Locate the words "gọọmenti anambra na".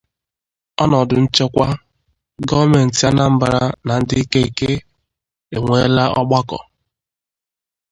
2.47-3.93